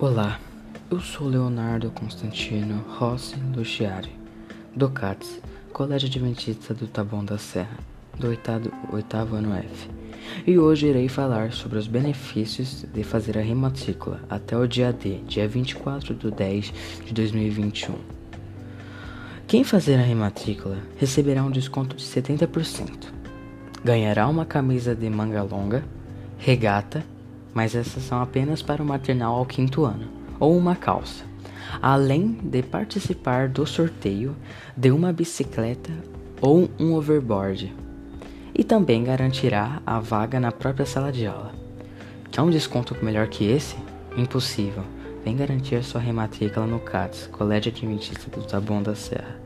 Olá, 0.00 0.40
eu 0.90 0.98
sou 0.98 1.28
Leonardo 1.28 1.90
Constantino 1.90 2.82
Rossi 2.88 3.36
Luciari, 3.54 4.10
do 4.74 4.88
CATS, 4.88 5.42
Colégio 5.74 6.08
Adventista 6.08 6.72
do 6.72 6.86
Taboão 6.86 7.22
da 7.22 7.36
Serra, 7.36 7.76
do 8.18 8.28
oitavo, 8.28 8.72
oitavo 8.90 9.36
ano 9.36 9.54
F. 9.54 9.90
E 10.46 10.58
hoje 10.58 10.86
irei 10.86 11.06
falar 11.06 11.52
sobre 11.52 11.76
os 11.76 11.86
benefícios 11.86 12.86
de 12.90 13.04
fazer 13.04 13.36
a 13.36 13.42
rematrícula 13.42 14.22
até 14.30 14.56
o 14.56 14.66
dia 14.66 14.90
D, 14.90 15.18
dia 15.28 15.46
24 15.46 16.14
de 16.14 16.30
10 16.30 16.72
de 17.04 17.12
2021. 17.12 17.94
Quem 19.46 19.62
fazer 19.62 19.96
a 19.96 20.02
rematrícula 20.02 20.78
receberá 20.96 21.44
um 21.44 21.50
desconto 21.50 21.94
de 21.94 22.04
70%. 22.04 23.12
Ganhará 23.84 24.26
uma 24.28 24.46
camisa 24.46 24.94
de 24.94 25.10
manga 25.10 25.42
longa, 25.42 25.84
regata 26.38 27.04
mas 27.54 27.74
essas 27.74 28.02
são 28.02 28.20
apenas 28.20 28.62
para 28.62 28.82
o 28.82 28.86
maternal 28.86 29.36
ao 29.36 29.46
quinto 29.46 29.84
ano, 29.84 30.08
ou 30.38 30.56
uma 30.56 30.76
calça, 30.76 31.24
além 31.80 32.38
de 32.42 32.62
participar 32.62 33.48
do 33.48 33.66
sorteio 33.66 34.36
de 34.76 34.90
uma 34.90 35.12
bicicleta 35.12 35.92
ou 36.40 36.68
um 36.78 36.94
overboard, 36.94 37.74
e 38.54 38.64
também 38.64 39.04
garantirá 39.04 39.80
a 39.86 40.00
vaga 40.00 40.40
na 40.40 40.50
própria 40.52 40.86
sala 40.86 41.12
de 41.12 41.26
aula. 41.26 41.52
Quer 42.30 42.42
um 42.42 42.50
desconto 42.50 42.96
melhor 43.02 43.28
que 43.28 43.44
esse? 43.44 43.76
Impossível. 44.16 44.84
Vem 45.24 45.36
garantir 45.36 45.82
sua 45.84 46.00
rematrícula 46.00 46.66
no 46.66 46.80
CATS, 46.80 47.26
Colégio 47.26 47.70
Adventista 47.70 48.30
do 48.30 48.46
Taboão 48.46 48.82
da 48.82 48.94
Serra. 48.94 49.36